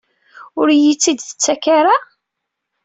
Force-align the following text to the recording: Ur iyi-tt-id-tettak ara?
Ur 0.59 0.67
iyi-tt-id-tettak 0.71 1.63
ara? 1.77 1.95